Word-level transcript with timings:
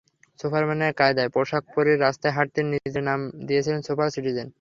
সুপারম্যানের 0.39 0.97
কায়দায় 0.99 1.31
পোশাক 1.35 1.63
পরে 1.73 1.91
রাস্তায় 1.97 2.35
হাঁটতেন, 2.37 2.65
নিজের 2.73 3.03
নাম 3.09 3.19
দিয়েছিলেন 3.47 3.81
সুপার 3.87 4.07
সিটিজেন। 4.15 4.47